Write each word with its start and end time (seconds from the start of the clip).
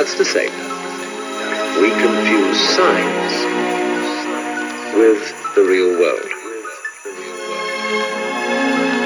That's 0.00 0.14
to 0.14 0.24
say, 0.24 0.46
we 1.82 1.90
confuse 1.90 2.58
science 2.58 3.34
with 4.96 5.54
the 5.54 5.60
real 5.60 6.00
world. 6.00 6.24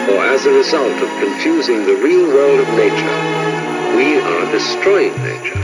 Or 0.08 0.24
as 0.24 0.46
a 0.46 0.52
result 0.52 0.92
of 1.02 1.08
confusing 1.18 1.84
the 1.84 1.96
real 1.96 2.28
world 2.28 2.60
of 2.60 2.68
nature, 2.76 3.96
we 3.96 4.20
are 4.20 4.52
destroying 4.52 5.20
nature. 5.24 5.63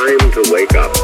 Time 0.00 0.30
to 0.30 0.42
wake 0.50 0.74
up. 0.76 0.96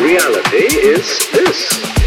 Reality 0.00 0.64
is 0.88 1.30
this. 1.32 1.99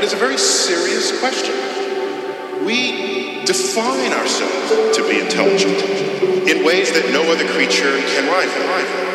It's 0.00 0.12
a 0.12 0.16
very 0.16 0.38
serious 0.38 1.18
question. 1.18 1.54
We 2.64 3.44
define 3.44 4.12
ourselves 4.12 4.96
to 4.96 5.02
be 5.08 5.18
intelligent 5.18 5.82
in 6.48 6.64
ways 6.64 6.92
that 6.92 7.10
no 7.10 7.22
other 7.32 7.48
creature 7.48 7.98
can 7.98 8.30
rival. 8.30 9.07